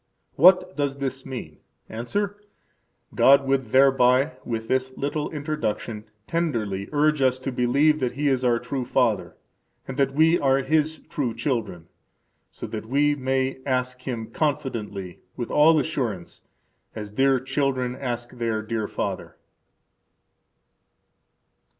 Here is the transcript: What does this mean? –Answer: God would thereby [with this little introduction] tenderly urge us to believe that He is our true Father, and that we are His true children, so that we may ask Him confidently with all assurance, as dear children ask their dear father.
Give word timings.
What 0.33 0.75
does 0.75 0.97
this 0.97 1.27
mean? 1.27 1.59
–Answer: 1.87 2.35
God 3.13 3.47
would 3.47 3.67
thereby 3.67 4.35
[with 4.43 4.67
this 4.67 4.89
little 4.97 5.29
introduction] 5.29 6.05
tenderly 6.25 6.89
urge 6.91 7.21
us 7.21 7.37
to 7.37 7.51
believe 7.51 7.99
that 7.99 8.13
He 8.13 8.27
is 8.27 8.43
our 8.43 8.57
true 8.57 8.83
Father, 8.83 9.37
and 9.87 9.97
that 9.97 10.15
we 10.15 10.39
are 10.39 10.57
His 10.63 10.97
true 10.97 11.35
children, 11.35 11.87
so 12.49 12.65
that 12.65 12.87
we 12.87 13.13
may 13.13 13.59
ask 13.63 14.01
Him 14.01 14.31
confidently 14.31 15.19
with 15.37 15.51
all 15.51 15.77
assurance, 15.77 16.41
as 16.95 17.11
dear 17.11 17.39
children 17.39 17.95
ask 17.95 18.31
their 18.31 18.63
dear 18.63 18.87
father. 18.87 19.37